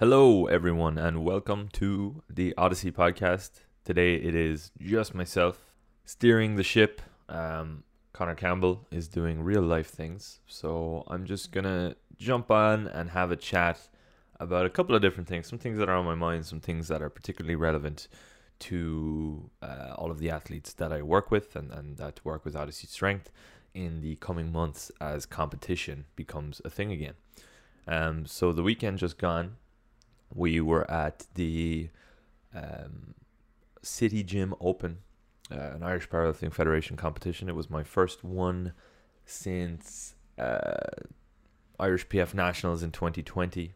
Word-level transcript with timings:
Hello, 0.00 0.46
everyone, 0.46 0.96
and 0.96 1.22
welcome 1.26 1.68
to 1.74 2.22
the 2.26 2.54
Odyssey 2.56 2.90
podcast. 2.90 3.50
Today 3.84 4.14
it 4.14 4.34
is 4.34 4.70
just 4.80 5.14
myself 5.14 5.74
steering 6.06 6.56
the 6.56 6.62
ship. 6.62 7.02
Um, 7.28 7.82
Connor 8.14 8.34
Campbell 8.34 8.86
is 8.90 9.08
doing 9.08 9.42
real 9.42 9.60
life 9.60 9.88
things, 9.88 10.40
so 10.46 11.04
I'm 11.08 11.26
just 11.26 11.52
gonna 11.52 11.96
jump 12.16 12.50
on 12.50 12.86
and 12.86 13.10
have 13.10 13.30
a 13.30 13.36
chat 13.36 13.90
about 14.40 14.64
a 14.64 14.70
couple 14.70 14.94
of 14.94 15.02
different 15.02 15.28
things. 15.28 15.46
Some 15.46 15.58
things 15.58 15.76
that 15.76 15.90
are 15.90 15.96
on 15.96 16.06
my 16.06 16.14
mind, 16.14 16.46
some 16.46 16.60
things 16.60 16.88
that 16.88 17.02
are 17.02 17.10
particularly 17.10 17.56
relevant 17.56 18.08
to 18.60 19.50
uh, 19.60 19.92
all 19.98 20.10
of 20.10 20.18
the 20.18 20.30
athletes 20.30 20.72
that 20.72 20.94
I 20.94 21.02
work 21.02 21.30
with 21.30 21.54
and, 21.54 21.70
and 21.70 21.98
that 21.98 22.24
work 22.24 22.46
with 22.46 22.56
Odyssey 22.56 22.86
Strength 22.86 23.30
in 23.74 24.00
the 24.00 24.16
coming 24.16 24.50
months 24.50 24.90
as 24.98 25.26
competition 25.26 26.06
becomes 26.16 26.62
a 26.64 26.70
thing 26.70 26.90
again. 26.90 27.16
Um, 27.86 28.24
so 28.24 28.52
the 28.52 28.62
weekend 28.62 28.96
just 28.96 29.18
gone, 29.18 29.56
we 30.34 30.60
were 30.60 30.88
at 30.90 31.26
the 31.34 31.88
um, 32.54 33.14
City 33.82 34.22
Gym 34.22 34.54
Open, 34.60 34.98
uh, 35.50 35.72
an 35.74 35.82
Irish 35.82 36.08
Powerlifting 36.08 36.52
Federation 36.52 36.96
competition. 36.96 37.48
It 37.48 37.54
was 37.54 37.70
my 37.70 37.82
first 37.82 38.22
one 38.22 38.72
since 39.24 40.14
uh, 40.38 40.86
Irish 41.78 42.06
PF 42.08 42.34
Nationals 42.34 42.82
in 42.82 42.90
2020, 42.90 43.74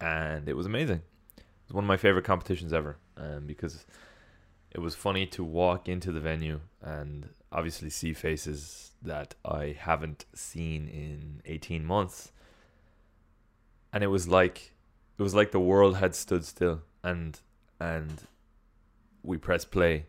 and 0.00 0.48
it 0.48 0.56
was 0.56 0.66
amazing. 0.66 1.02
It 1.36 1.68
was 1.68 1.74
one 1.74 1.84
of 1.84 1.88
my 1.88 1.96
favorite 1.96 2.24
competitions 2.24 2.72
ever 2.72 2.96
um, 3.16 3.46
because 3.46 3.86
it 4.70 4.80
was 4.80 4.94
funny 4.94 5.26
to 5.26 5.42
walk 5.42 5.88
into 5.88 6.12
the 6.12 6.20
venue 6.20 6.60
and 6.82 7.30
obviously 7.50 7.88
see 7.88 8.12
faces 8.12 8.92
that 9.02 9.34
I 9.44 9.76
haven't 9.78 10.26
seen 10.34 10.88
in 10.88 11.40
18 11.46 11.84
months. 11.84 12.32
And 13.92 14.04
it 14.04 14.08
was 14.08 14.28
like 14.28 14.74
it 15.18 15.22
was 15.22 15.34
like 15.34 15.50
the 15.50 15.60
world 15.60 15.96
had 15.96 16.14
stood 16.14 16.44
still 16.44 16.82
and 17.02 17.40
and 17.80 18.22
we 19.22 19.36
pressed 19.36 19.70
play 19.70 20.06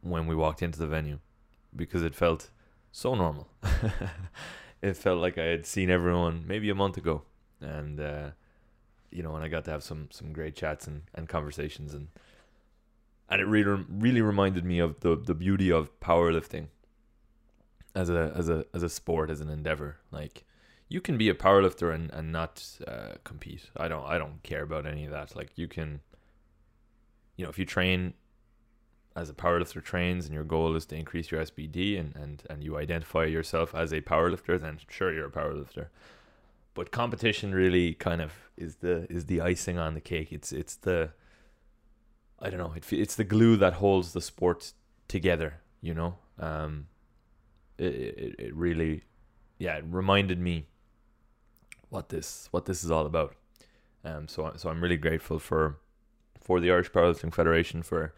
when 0.00 0.26
we 0.26 0.34
walked 0.34 0.62
into 0.62 0.78
the 0.78 0.86
venue 0.86 1.18
because 1.74 2.02
it 2.02 2.14
felt 2.14 2.50
so 2.92 3.14
normal. 3.14 3.48
it 4.82 4.96
felt 4.96 5.20
like 5.20 5.38
I 5.38 5.44
had 5.44 5.66
seen 5.66 5.90
everyone 5.90 6.44
maybe 6.46 6.70
a 6.70 6.74
month 6.74 6.96
ago 6.96 7.22
and 7.60 8.00
uh, 8.00 8.30
you 9.10 9.22
know, 9.22 9.34
and 9.34 9.44
I 9.44 9.48
got 9.48 9.64
to 9.64 9.70
have 9.70 9.82
some 9.82 10.08
some 10.10 10.32
great 10.32 10.54
chats 10.54 10.86
and, 10.86 11.02
and 11.14 11.28
conversations 11.28 11.94
and 11.94 12.08
and 13.28 13.40
it 13.40 13.46
really 13.46 13.84
really 13.88 14.22
reminded 14.22 14.64
me 14.64 14.78
of 14.78 15.00
the 15.00 15.16
the 15.16 15.34
beauty 15.34 15.70
of 15.70 15.98
powerlifting 16.00 16.68
as 17.94 18.08
a 18.10 18.32
as 18.36 18.48
a 18.48 18.64
as 18.72 18.82
a 18.82 18.88
sport 18.88 19.30
as 19.30 19.40
an 19.40 19.48
endeavor 19.48 19.96
like 20.10 20.44
you 20.88 21.00
can 21.00 21.18
be 21.18 21.28
a 21.28 21.34
powerlifter 21.34 21.94
and 21.94 22.10
and 22.12 22.32
not 22.32 22.64
uh, 22.86 23.14
compete 23.24 23.70
i 23.76 23.88
don't 23.88 24.04
i 24.04 24.16
don't 24.18 24.42
care 24.42 24.62
about 24.62 24.86
any 24.86 25.04
of 25.04 25.10
that 25.10 25.36
like 25.36 25.50
you 25.56 25.68
can 25.68 26.00
you 27.36 27.44
know 27.44 27.50
if 27.50 27.58
you 27.58 27.64
train 27.64 28.14
as 29.18 29.28
a 29.28 29.34
powerlifter 29.34 29.82
trains 29.82 30.26
and 30.26 30.34
your 30.34 30.44
goal 30.44 30.76
is 30.76 30.86
to 30.86 30.96
increase 30.96 31.30
your 31.30 31.44
SBD 31.44 31.98
and, 31.98 32.14
and, 32.14 32.42
and 32.48 32.62
you 32.62 32.78
identify 32.78 33.24
yourself 33.24 33.74
as 33.74 33.92
a 33.92 34.00
powerlifter, 34.00 34.60
then 34.60 34.78
sure 34.88 35.12
you're 35.12 35.26
a 35.26 35.30
powerlifter. 35.30 35.88
But 36.74 36.92
competition 36.92 37.52
really 37.52 37.94
kind 37.94 38.22
of 38.22 38.32
is 38.56 38.76
the 38.76 39.10
is 39.10 39.26
the 39.26 39.40
icing 39.40 39.78
on 39.78 39.94
the 39.94 40.00
cake. 40.00 40.32
It's 40.32 40.52
it's 40.52 40.76
the 40.76 41.10
I 42.38 42.50
don't 42.50 42.60
know. 42.60 42.72
It, 42.76 42.92
it's 42.92 43.16
the 43.16 43.24
glue 43.24 43.56
that 43.56 43.74
holds 43.74 44.12
the 44.12 44.20
sport 44.20 44.72
together. 45.08 45.54
You 45.80 45.94
know, 45.94 46.14
um, 46.38 46.86
it, 47.78 47.94
it 47.94 48.34
it 48.38 48.54
really, 48.54 49.02
yeah, 49.58 49.78
it 49.78 49.84
reminded 49.88 50.38
me 50.38 50.66
what 51.90 52.08
this 52.08 52.48
what 52.50 52.66
this 52.66 52.84
is 52.84 52.90
all 52.90 53.06
about. 53.06 53.34
Um, 54.04 54.28
so 54.28 54.52
so 54.56 54.70
I'm 54.70 54.82
really 54.82 54.96
grateful 54.96 55.38
for 55.38 55.78
for 56.40 56.60
the 56.60 56.70
Irish 56.70 56.90
Powerlifting 56.90 57.34
Federation 57.34 57.82
for 57.82 58.14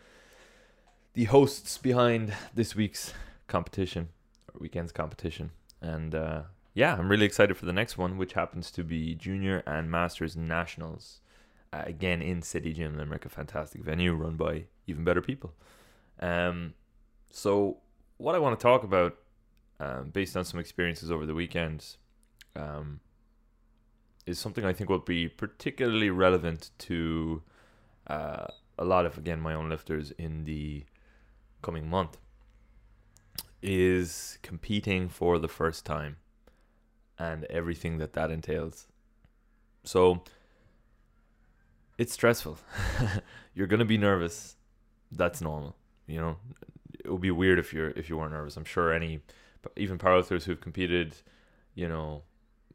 the 1.14 1.24
hosts 1.24 1.78
behind 1.78 2.32
this 2.54 2.76
week's 2.76 3.12
competition 3.48 4.08
or 4.53 4.60
weekend's 4.60 4.92
competition, 4.92 5.50
and 5.80 6.14
uh, 6.14 6.42
yeah, 6.75 6.94
I'm 6.94 7.09
really 7.09 7.26
excited 7.26 7.56
for 7.56 7.66
the 7.66 7.72
next 7.72 7.98
one, 7.98 8.16
which 8.16 8.34
happens 8.34 8.70
to 8.72 8.84
be 8.84 9.14
junior 9.14 9.62
and 9.66 9.91
masters 9.91 10.36
nationals 10.36 11.20
uh, 11.72 11.82
again 11.84 12.22
in 12.22 12.42
City 12.42 12.72
Gym 12.72 12.97
Limerick, 12.97 13.25
a 13.25 13.28
fantastic 13.28 13.82
venue 13.82 14.14
run 14.14 14.36
by 14.36 14.64
even 14.86 15.04
better 15.04 15.20
people. 15.20 15.53
Um, 16.20 16.75
so 17.30 17.78
what 18.19 18.34
I 18.34 18.38
want 18.38 18.59
to 18.59 18.62
talk 18.62 18.84
about, 18.84 19.16
um, 19.80 20.10
based 20.10 20.36
on 20.36 20.44
some 20.44 20.60
experiences 20.60 21.10
over 21.10 21.26
the 21.26 21.34
weekend, 21.34 21.97
um, 22.54 23.00
is 24.30 24.38
something 24.38 24.64
I 24.64 24.72
think 24.72 24.88
will 24.88 24.98
be 24.98 25.28
particularly 25.28 26.08
relevant 26.08 26.70
to 26.78 27.42
uh, 28.06 28.46
a 28.78 28.84
lot 28.84 29.04
of 29.04 29.18
again 29.18 29.41
my 29.41 29.54
own 29.54 29.68
lifters 29.68 30.12
in 30.12 30.44
the 30.44 30.84
coming 31.62 31.88
month. 31.91 32.16
Is 33.62 34.38
competing 34.42 35.10
for 35.10 35.38
the 35.38 35.48
first 35.48 35.84
time 35.84 36.16
and 37.18 37.44
everything 37.50 37.98
that 37.98 38.14
that 38.14 38.30
entails. 38.30 38.86
So 39.84 40.22
it's 41.98 42.14
stressful. 42.14 42.58
you're 43.54 43.66
gonna 43.66 43.84
be 43.84 43.98
nervous. 43.98 44.56
That's 45.12 45.42
normal. 45.42 45.76
You 46.06 46.20
know, 46.22 46.36
it 47.04 47.10
would 47.10 47.20
be 47.20 47.30
weird 47.30 47.58
if 47.58 47.74
you're 47.74 47.91
if 47.91 48.08
you 48.08 48.16
weren't 48.16 48.32
nervous. 48.32 48.56
I'm 48.56 48.64
sure 48.64 48.94
any, 48.94 49.20
even 49.76 49.98
powerlifters 49.98 50.44
who've 50.44 50.60
competed, 50.60 51.16
you 51.74 51.86
know, 51.86 52.22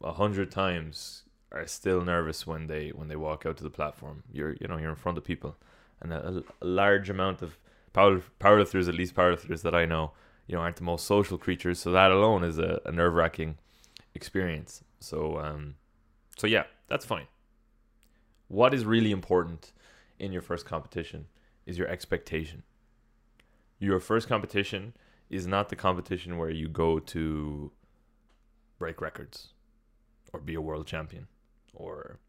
a 0.03 0.13
hundred 0.13 0.51
times 0.51 1.24
are 1.51 1.67
still 1.67 2.01
nervous 2.01 2.45
when 2.45 2.67
they 2.67 2.89
when 2.89 3.07
they 3.07 3.15
walk 3.15 3.45
out 3.45 3.57
to 3.57 3.63
the 3.63 3.69
platform. 3.69 4.23
You're 4.31 4.55
you 4.59 4.67
know 4.67 4.77
you're 4.77 4.89
in 4.89 4.95
front 4.95 5.17
of 5.17 5.23
people, 5.23 5.55
and 6.01 6.13
a, 6.13 6.43
a 6.61 6.65
large 6.65 7.09
amount 7.09 7.41
of 7.41 7.57
power 7.93 8.21
powerlifters, 8.39 8.87
at 8.87 8.95
least 8.95 9.15
powerlifters 9.15 9.61
that 9.61 9.75
I 9.75 9.85
know, 9.85 10.11
you 10.47 10.55
know, 10.55 10.61
aren't 10.61 10.77
the 10.77 10.83
most 10.83 11.05
social 11.05 11.37
creatures. 11.37 11.79
So 11.79 11.91
that 11.91 12.11
alone 12.11 12.43
is 12.43 12.57
a, 12.57 12.81
a 12.85 12.91
nerve 12.91 13.13
wracking 13.13 13.57
experience. 14.13 14.83
So 14.99 15.39
um, 15.39 15.75
so 16.37 16.47
yeah, 16.47 16.63
that's 16.87 17.05
fine 17.05 17.27
what 18.47 18.73
is 18.73 18.85
really 18.85 19.11
important 19.11 19.71
in 20.19 20.31
your 20.31 20.41
first 20.41 20.65
competition 20.65 21.27
is 21.65 21.77
your 21.77 21.87
expectation. 21.87 22.63
Your 23.79 23.99
first 23.99 24.27
competition 24.27 24.93
is 25.29 25.47
not 25.47 25.69
the 25.69 25.75
competition 25.75 26.37
where 26.37 26.49
you 26.49 26.69
go 26.69 26.99
to 26.99 27.71
break 28.77 29.01
records 29.01 29.49
or 30.31 30.39
be 30.39 30.53
a 30.53 30.61
world 30.61 30.85
champion 30.85 31.27
or 31.75 32.19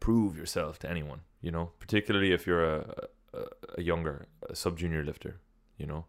prove 0.00 0.36
yourself 0.36 0.78
to 0.80 0.90
anyone, 0.90 1.20
you 1.40 1.50
know, 1.50 1.70
particularly 1.78 2.32
if 2.32 2.46
you're 2.46 2.64
a, 2.64 3.08
a, 3.32 3.44
a 3.78 3.82
younger, 3.82 4.26
a 4.48 4.54
sub 4.54 4.76
junior 4.78 5.04
lifter, 5.04 5.40
you 5.78 5.86
know. 5.86 6.06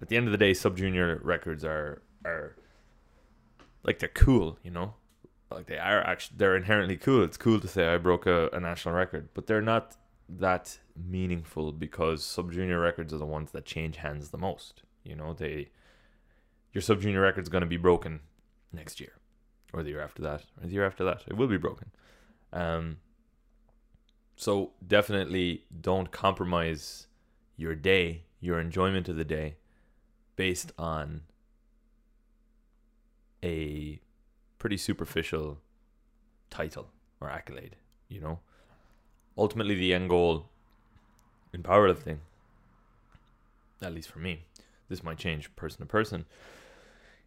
At 0.00 0.08
the 0.08 0.16
end 0.16 0.26
of 0.26 0.32
the 0.32 0.38
day, 0.38 0.52
sub 0.52 0.76
junior 0.76 1.20
records 1.22 1.64
are 1.64 2.02
are 2.24 2.56
like 3.84 3.98
they're 3.98 4.08
cool, 4.08 4.58
you 4.62 4.70
know 4.70 4.94
like 5.54 5.66
they 5.66 5.78
are 5.78 6.00
actually 6.06 6.36
they're 6.38 6.56
inherently 6.56 6.96
cool. 6.96 7.22
It's 7.22 7.36
cool 7.36 7.60
to 7.60 7.68
say 7.68 7.92
I 7.92 7.98
broke 7.98 8.26
a, 8.26 8.48
a 8.52 8.60
national 8.60 8.94
record, 8.94 9.28
but 9.34 9.46
they're 9.46 9.62
not 9.62 9.96
that 10.28 10.78
meaningful 10.96 11.72
because 11.72 12.24
sub 12.24 12.52
junior 12.52 12.80
records 12.80 13.12
are 13.12 13.18
the 13.18 13.26
ones 13.26 13.52
that 13.52 13.64
change 13.64 13.96
hands 13.96 14.30
the 14.30 14.38
most. 14.38 14.82
You 15.04 15.16
know, 15.16 15.32
they 15.32 15.70
your 16.72 16.82
sub 16.82 17.00
junior 17.00 17.20
record's 17.20 17.48
going 17.48 17.62
to 17.62 17.66
be 17.66 17.76
broken 17.76 18.20
next 18.72 19.00
year, 19.00 19.12
or 19.72 19.82
the 19.82 19.90
year 19.90 20.02
after 20.02 20.22
that, 20.22 20.44
or 20.60 20.66
the 20.66 20.72
year 20.72 20.86
after 20.86 21.04
that. 21.04 21.22
It 21.26 21.36
will 21.36 21.48
be 21.48 21.58
broken. 21.58 21.90
Um. 22.52 22.98
So 24.36 24.72
definitely 24.86 25.64
don't 25.80 26.10
compromise 26.10 27.06
your 27.56 27.74
day, 27.74 28.22
your 28.40 28.58
enjoyment 28.58 29.08
of 29.08 29.16
the 29.16 29.24
day, 29.24 29.56
based 30.36 30.72
on 30.78 31.22
a 33.44 34.00
pretty 34.58 34.76
superficial 34.76 35.58
title 36.50 36.88
or 37.20 37.30
accolade, 37.30 37.76
you 38.08 38.20
know. 38.20 38.40
Ultimately, 39.36 39.74
the 39.74 39.94
end 39.94 40.08
goal 40.08 40.46
in 41.52 41.62
powerlifting, 41.62 42.18
at 43.80 43.94
least 43.94 44.10
for 44.10 44.18
me, 44.18 44.44
this 44.88 45.02
might 45.02 45.18
change 45.18 45.54
person 45.56 45.80
to 45.80 45.86
person, 45.86 46.24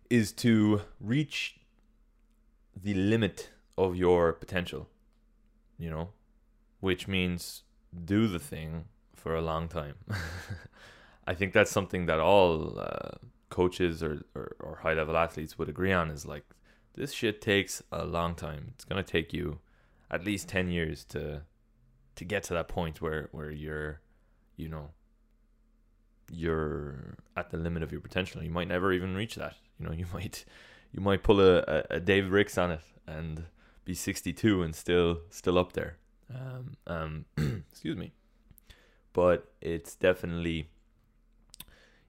is 0.10 0.32
to 0.32 0.82
reach 1.00 1.58
the 2.76 2.94
limit 2.94 3.50
of 3.78 3.96
your 3.96 4.34
potential, 4.34 4.88
you 5.78 5.90
know, 5.90 6.10
which 6.80 7.08
means 7.08 7.64
do 8.04 8.28
the 8.28 8.40
thing 8.40 8.86
for 9.16 9.36
a 9.36 9.42
long 9.42 9.68
time. 9.68 9.96
I 11.28 11.34
think 11.34 11.54
that's 11.54 11.72
something 11.72 12.06
that 12.06 12.20
all 12.20 12.80
uh, 12.80 13.18
coaches 13.50 14.04
or, 14.04 14.24
or, 14.36 14.56
or 14.60 14.80
high 14.84 14.94
level 14.94 15.18
athletes 15.18 15.58
would 15.58 15.70
agree 15.70 15.92
on 15.92 16.12
is 16.12 16.26
like 16.26 16.46
this 16.96 17.12
shit 17.12 17.42
takes 17.42 17.82
a 17.92 18.06
long 18.06 18.36
time. 18.36 18.72
It's 18.76 18.86
gonna 18.86 19.04
take 19.04 19.34
you 19.34 19.60
at 20.12 20.24
least 20.24 20.48
ten 20.48 20.70
years 20.70 21.04
to 21.06 21.42
to 22.16 22.26
get 22.26 22.44
to 22.44 22.54
that 22.54 22.68
point 22.68 23.02
where 23.02 23.30
where 23.32 23.52
you're, 23.52 24.02
you 24.56 24.70
know, 24.70 24.92
you're 26.32 27.18
at 27.36 27.50
the 27.50 27.58
limit 27.58 27.84
of 27.84 27.92
your 27.92 28.02
potential. 28.02 28.44
You 28.44 28.52
might 28.52 28.68
never 28.68 28.94
even 28.94 29.16
reach 29.16 29.36
that. 29.36 29.56
You 29.80 29.88
know, 29.88 29.94
you 29.94 30.06
might 30.14 30.46
you 30.92 31.02
might 31.02 31.24
pull 31.24 31.42
a, 31.42 31.84
a, 31.90 32.00
Dave 32.00 32.32
Ricks 32.32 32.58
on 32.58 32.72
it 32.72 32.82
and 33.08 33.46
be 33.84 33.94
62 33.94 34.64
and 34.64 34.76
still 34.76 35.20
still 35.30 35.58
up 35.58 35.74
there. 35.74 35.98
Um, 36.34 36.78
um, 36.88 37.26
excuse 37.72 37.98
me. 37.98 38.14
But 39.14 39.52
it's 39.62 39.96
definitely, 39.96 40.70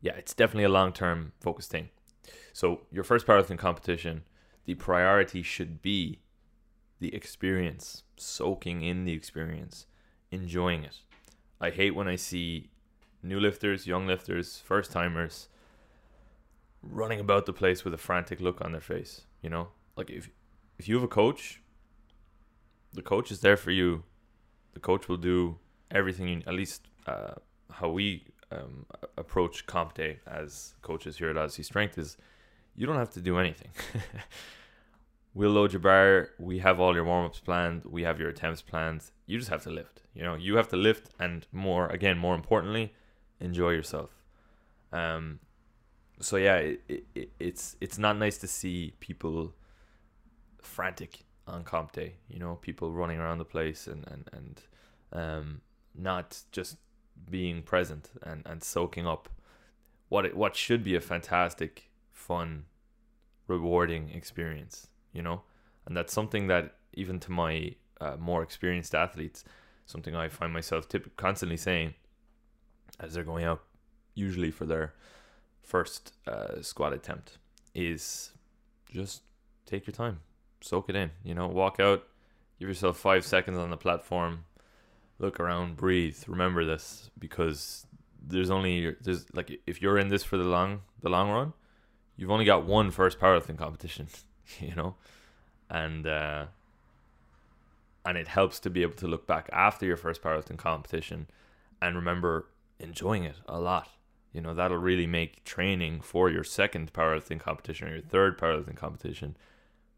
yeah, 0.01 0.15
it's 0.17 0.35
definitely 0.35 0.65
a 0.65 0.69
long 0.69 0.93
term 0.93 1.33
focused 1.41 1.71
thing. 1.71 1.91
So 2.53 2.83
your 2.91 3.05
first 3.05 3.27
powerlifting 3.27 3.59
competition, 3.59 4.25
the 4.65 4.75
priority 4.75 5.43
should 5.43 5.83
be 5.83 6.21
the 6.99 7.15
experience, 7.15 8.03
soaking 8.17 8.83
in 8.83 9.05
the 9.05 9.13
experience, 9.13 9.87
enjoying 10.31 10.83
it. 10.83 10.99
I 11.61 11.71
hate 11.71 11.95
when 11.95 12.09
I 12.09 12.17
see 12.17 12.71
new 13.23 13.39
lifters, 13.39 13.87
young 13.87 14.07
lifters, 14.07 14.59
first 14.65 14.91
timers 14.91 15.49
running 16.91 17.21
about 17.21 17.47
the 17.47 17.53
place 17.53 17.85
with 17.85 17.95
a 17.95 17.99
frantic 17.99 18.41
look 18.41 18.61
on 18.61 18.73
their 18.73 18.81
face. 18.81 19.23
You 19.43 19.51
know, 19.51 19.69
like 19.97 20.11
if 20.11 20.31
if 20.79 20.89
you 20.89 20.95
have 20.97 21.05
a 21.05 21.09
coach, 21.09 21.61
the 22.93 23.03
coach 23.03 23.31
is 23.31 23.41
there 23.41 23.57
for 23.57 23.71
you. 23.71 24.05
The 24.75 24.81
coach 24.81 25.09
will 25.09 25.17
do 25.17 25.59
everything 25.91 26.29
you 26.29 26.43
at 26.47 26.55
least 26.55 26.89
uh, 27.07 27.35
how 27.71 27.89
we 27.89 28.25
um, 28.51 28.87
approach 29.17 29.67
comp 29.67 29.95
day 29.95 30.21
as 30.27 30.75
coaches 30.83 31.19
here 31.19 31.31
at 31.31 31.37
Odyssey 31.37 31.63
Strength 31.63 31.99
is 31.99 32.17
you 32.75 32.87
don't 32.87 32.97
have 32.97 33.11
to 33.11 33.21
do 33.21 33.39
anything. 33.39 33.71
we'll 35.35 35.51
load 35.51 35.73
your 35.73 35.81
bar. 35.81 36.31
We 36.39 36.59
have 36.59 36.79
all 36.79 36.95
your 36.95 37.05
warm 37.05 37.27
ups 37.27 37.41
planned. 37.41 37.85
We 37.85 38.03
have 38.03 38.21
your 38.21 38.29
attempts 38.29 38.63
planned. 38.63 39.03
You 39.27 39.39
just 39.39 39.51
have 39.51 39.63
to 39.65 39.71
lift. 39.71 40.03
You 40.15 40.23
know, 40.23 40.35
you 40.35 40.57
have 40.57 40.69
to 40.69 40.77
lift, 40.77 41.11
and 41.19 41.47
more 41.53 41.89
again, 41.89 42.19
more 42.19 42.35
importantly, 42.35 42.95
enjoy 43.41 43.71
yourself. 43.71 44.11
Um, 44.93 45.41
so 46.21 46.37
yeah, 46.37 46.57
it, 46.57 47.05
it, 47.15 47.31
it's 47.39 47.77
it's 47.81 47.99
not 47.99 48.19
nice 48.19 48.39
to 48.39 48.49
see 48.49 48.95
people 49.01 49.55
frantic 50.63 51.25
on 51.47 51.65
comp 51.65 51.93
day. 51.93 52.15
You 52.29 52.39
know, 52.39 52.57
people 52.57 52.93
running 52.93 53.19
around 53.19 53.39
the 53.39 53.45
place 53.45 53.87
and 53.87 54.07
and 54.09 54.31
and 54.33 54.63
um, 55.13 55.61
not 55.95 56.43
just 56.53 56.77
being 57.31 57.63
present 57.63 58.11
and 58.23 58.43
and 58.47 58.63
soaking 58.63 59.07
up 59.07 59.29
what 60.09 60.25
it, 60.25 60.37
what 60.37 60.57
should 60.57 60.83
be 60.83 60.95
a 60.95 61.01
fantastic, 61.01 61.91
fun, 62.13 62.65
rewarding 63.47 64.11
experience. 64.11 64.89
You 65.13 65.23
know, 65.23 65.43
and 65.87 65.97
that's 65.97 66.13
something 66.13 66.47
that 66.47 66.77
even 66.95 67.21
to 67.21 67.31
my 67.31 67.75
uh, 68.01 68.17
more 68.19 68.43
experienced 68.43 68.95
athletes, 68.95 69.45
something 69.85 70.15
I 70.15 70.29
find 70.29 70.53
myself 70.53 70.89
tip- 70.89 71.17
constantly 71.17 71.57
saying 71.57 71.95
as 72.99 73.15
they're 73.15 73.25
going 73.25 73.45
out, 73.45 73.63
usually 74.15 74.51
for 74.51 74.65
their 74.65 74.95
first 75.67 76.15
uh, 76.27 76.63
squat 76.63 76.93
attempt, 76.93 77.39
is 77.75 78.33
just 78.91 79.23
take 79.67 79.87
your 79.87 79.93
time, 79.93 80.21
soak 80.61 80.89
it 80.89 80.97
in. 80.97 81.11
You 81.25 81.35
know, 81.35 81.49
walk 81.49 81.81
out, 81.81 82.07
give 82.59 82.69
yourself 82.69 82.97
five 82.97 83.25
seconds 83.25 83.59
on 83.59 83.71
the 83.71 83.77
platform, 83.77 84.45
look 85.19 85.39
around, 85.41 85.77
breathe. 85.77 86.17
Remember 86.27 86.65
this 86.65 87.11
because 87.19 87.87
there's 88.27 88.51
only 88.51 88.97
there's 89.03 89.27
like 89.35 89.61
if 89.67 89.83
you're 89.83 89.99
in 89.99 90.09
this 90.09 90.25
for 90.25 90.37
the 90.37 90.45
long 90.45 90.81
the 91.03 91.11
long 91.11 91.31
run, 91.31 91.53
you've 92.17 92.31
only 92.31 92.45
got 92.45 92.65
one 92.65 92.91
first 92.91 93.19
powerlifting 93.19 93.59
competition. 93.59 94.09
You 94.61 94.77
know, 94.77 94.95
and 95.69 96.07
uh, 96.07 96.47
and 98.05 98.17
it 98.17 98.29
helps 98.29 98.61
to 98.61 98.71
be 98.71 98.83
able 98.83 98.95
to 98.95 99.09
look 99.09 99.27
back 99.27 99.51
after 99.53 99.85
your 99.85 99.97
first 99.97 100.23
powerlifting 100.23 100.57
competition 100.57 101.27
and 101.83 101.97
remember 101.97 102.47
enjoying 102.79 103.25
it 103.25 103.35
a 103.49 103.59
lot. 103.59 103.89
You 104.37 104.43
know, 104.43 104.53
that'll 104.53 104.77
really 104.77 105.07
make 105.07 105.45
training 105.45 106.03
for 106.03 106.29
your 106.29 106.45
second 106.45 106.93
powerlifting 106.93 107.41
competition 107.41 107.89
or 107.89 107.93
your 107.93 108.03
third 108.03 108.39
powerlifting 108.39 108.77
competition 108.77 109.35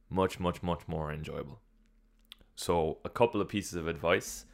much, 0.08 0.38
much, 0.38 0.62
much 0.62 0.86
more 0.86 1.12
enjoyable. 1.12 1.58
So, 2.54 2.98
a 3.04 3.08
couple 3.08 3.40
of 3.40 3.48
pieces 3.48 3.74
of 3.74 3.88
advice 3.88 4.44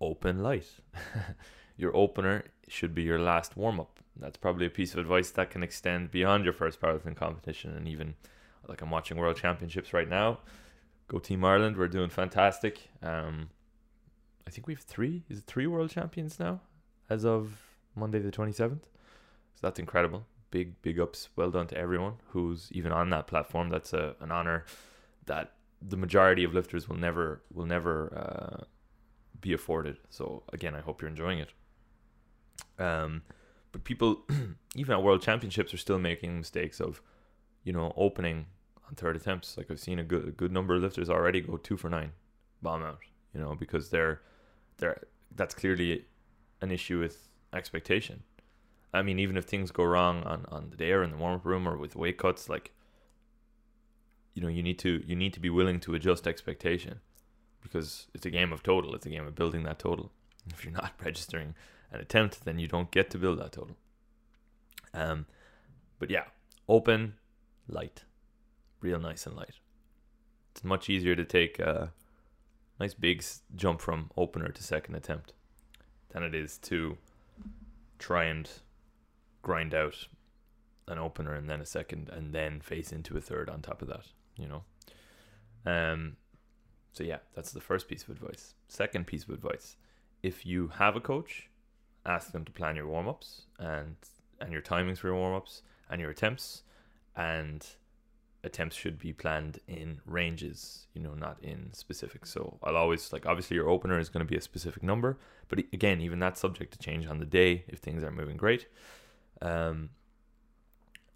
open 0.00 0.42
light. 0.42 0.68
your 1.76 1.96
opener 1.96 2.44
should 2.68 2.94
be 2.94 3.02
your 3.02 3.18
last 3.18 3.56
warm 3.56 3.80
up. 3.80 4.00
That's 4.14 4.36
probably 4.36 4.66
a 4.66 4.70
piece 4.70 4.92
of 4.92 4.98
advice 4.98 5.30
that 5.30 5.50
can 5.50 5.62
extend 5.62 6.10
beyond 6.10 6.44
your 6.44 6.52
first 6.52 6.80
powerlifting 6.80 7.16
competition 7.16 7.74
and 7.74 7.88
even 7.88 8.14
like 8.68 8.82
I'm 8.82 8.90
watching 8.90 9.16
World 9.16 9.36
Championships 9.36 9.92
right 9.92 10.08
now. 10.08 10.40
Go 11.08 11.18
Team 11.18 11.44
Ireland, 11.44 11.76
we're 11.78 11.88
doing 11.88 12.10
fantastic. 12.10 12.90
Um, 13.02 13.48
I 14.46 14.50
think 14.50 14.66
we 14.66 14.74
have 14.74 14.82
three. 14.82 15.24
Is 15.30 15.38
it 15.38 15.44
three 15.46 15.66
world 15.66 15.90
champions 15.90 16.38
now? 16.38 16.60
as 17.12 17.24
of 17.24 17.58
Monday 17.94 18.18
the 18.18 18.30
27th. 18.30 18.80
That's 19.62 19.78
incredible. 19.78 20.26
Big, 20.50 20.82
big 20.82 21.00
ups. 21.00 21.30
Well 21.34 21.50
done 21.50 21.68
to 21.68 21.78
everyone 21.78 22.14
who's 22.28 22.68
even 22.72 22.92
on 22.92 23.08
that 23.10 23.26
platform. 23.26 23.70
That's 23.70 23.94
a, 23.94 24.16
an 24.20 24.30
honor 24.30 24.66
that 25.24 25.52
the 25.80 25.96
majority 25.96 26.44
of 26.44 26.52
lifters 26.52 26.88
will 26.88 26.96
never 26.96 27.42
will 27.52 27.64
never 27.66 28.12
uh, 28.14 28.64
be 29.40 29.52
afforded. 29.52 29.96
So 30.10 30.42
again, 30.52 30.74
I 30.74 30.80
hope 30.80 31.00
you're 31.00 31.10
enjoying 31.10 31.38
it. 31.38 31.52
Um, 32.78 33.22
but 33.70 33.84
people, 33.84 34.24
even 34.76 34.92
at 34.92 35.02
World 35.02 35.22
Championships, 35.22 35.72
are 35.72 35.78
still 35.78 35.98
making 35.98 36.38
mistakes 36.38 36.80
of, 36.80 37.00
you 37.64 37.72
know, 37.72 37.92
opening 37.96 38.46
on 38.88 38.94
third 38.94 39.16
attempts. 39.16 39.56
Like 39.56 39.70
I've 39.70 39.80
seen 39.80 39.98
a 39.98 40.04
good 40.04 40.28
a 40.28 40.30
good 40.32 40.52
number 40.52 40.74
of 40.74 40.82
lifters 40.82 41.08
already 41.08 41.40
go 41.40 41.56
two 41.56 41.76
for 41.76 41.88
nine, 41.88 42.12
bomb 42.60 42.82
out. 42.82 43.00
You 43.34 43.40
know, 43.40 43.54
because 43.54 43.90
they're 43.90 44.20
they're 44.78 45.02
that's 45.34 45.54
clearly 45.54 46.04
an 46.60 46.70
issue 46.70 46.98
with 47.00 47.28
expectation. 47.52 48.22
I 48.94 49.02
mean, 49.02 49.18
even 49.18 49.36
if 49.36 49.44
things 49.44 49.70
go 49.70 49.84
wrong 49.84 50.22
on, 50.24 50.44
on 50.50 50.70
the 50.70 50.76
day 50.76 50.92
or 50.92 51.02
in 51.02 51.10
the 51.10 51.16
warm 51.16 51.36
up 51.36 51.46
room 51.46 51.66
or 51.66 51.78
with 51.78 51.96
weight 51.96 52.18
cuts, 52.18 52.48
like 52.48 52.72
you 54.34 54.42
know, 54.42 54.48
you 54.48 54.62
need 54.62 54.78
to 54.80 55.02
you 55.06 55.16
need 55.16 55.32
to 55.34 55.40
be 55.40 55.50
willing 55.50 55.80
to 55.80 55.94
adjust 55.94 56.26
expectation 56.26 57.00
because 57.62 58.06
it's 58.14 58.26
a 58.26 58.30
game 58.30 58.52
of 58.52 58.62
total. 58.62 58.94
It's 58.94 59.06
a 59.06 59.10
game 59.10 59.26
of 59.26 59.34
building 59.34 59.62
that 59.64 59.78
total. 59.78 60.10
If 60.48 60.64
you're 60.64 60.72
not 60.72 60.92
registering 61.04 61.54
an 61.90 62.00
attempt, 62.00 62.44
then 62.44 62.58
you 62.58 62.66
don't 62.66 62.90
get 62.90 63.10
to 63.10 63.18
build 63.18 63.38
that 63.38 63.52
total. 63.52 63.76
Um, 64.94 65.26
but 65.98 66.10
yeah, 66.10 66.24
open, 66.68 67.14
light, 67.68 68.04
real 68.80 68.98
nice 68.98 69.26
and 69.26 69.36
light. 69.36 69.54
It's 70.50 70.64
much 70.64 70.90
easier 70.90 71.14
to 71.14 71.24
take 71.24 71.58
a 71.58 71.92
nice 72.80 72.94
big 72.94 73.24
jump 73.54 73.80
from 73.80 74.10
opener 74.16 74.48
to 74.48 74.62
second 74.62 74.94
attempt 74.96 75.32
than 76.10 76.22
it 76.22 76.34
is 76.34 76.58
to 76.58 76.98
try 77.98 78.24
and 78.24 78.50
grind 79.42 79.74
out 79.74 80.06
an 80.88 80.98
opener 80.98 81.34
and 81.34 81.48
then 81.48 81.60
a 81.60 81.66
second 81.66 82.08
and 82.08 82.34
then 82.34 82.60
face 82.60 82.92
into 82.92 83.16
a 83.16 83.20
third 83.20 83.48
on 83.48 83.60
top 83.60 83.82
of 83.82 83.88
that, 83.88 84.06
you 84.36 84.48
know. 84.48 84.62
Um 85.70 86.16
so 86.92 87.04
yeah, 87.04 87.18
that's 87.34 87.52
the 87.52 87.60
first 87.60 87.88
piece 87.88 88.02
of 88.02 88.10
advice. 88.10 88.54
Second 88.68 89.06
piece 89.06 89.24
of 89.24 89.30
advice, 89.30 89.76
if 90.22 90.44
you 90.44 90.68
have 90.68 90.94
a 90.96 91.00
coach, 91.00 91.48
ask 92.04 92.32
them 92.32 92.44
to 92.44 92.52
plan 92.52 92.76
your 92.76 92.86
warm-ups 92.86 93.42
and 93.58 93.96
and 94.40 94.52
your 94.52 94.62
timings 94.62 94.98
for 94.98 95.08
your 95.08 95.16
warm-ups 95.16 95.62
and 95.88 96.00
your 96.00 96.10
attempts 96.10 96.62
and 97.16 97.66
attempts 98.44 98.74
should 98.74 98.98
be 98.98 99.12
planned 99.12 99.60
in 99.68 100.00
ranges, 100.04 100.86
you 100.94 101.00
know, 101.00 101.14
not 101.14 101.38
in 101.42 101.72
specifics. 101.72 102.30
So 102.30 102.58
I'll 102.62 102.76
always 102.76 103.12
like 103.12 103.26
obviously 103.26 103.54
your 103.56 103.68
opener 103.68 103.98
is 103.98 104.08
going 104.08 104.24
to 104.26 104.30
be 104.30 104.36
a 104.36 104.40
specific 104.40 104.82
number, 104.82 105.18
but 105.48 105.60
again, 105.72 106.00
even 106.00 106.18
that's 106.18 106.40
subject 106.40 106.72
to 106.72 106.78
change 106.78 107.06
on 107.06 107.18
the 107.18 107.24
day 107.24 107.64
if 107.68 107.78
things 107.78 108.02
aren't 108.02 108.16
moving 108.16 108.36
great. 108.36 108.66
Um, 109.42 109.90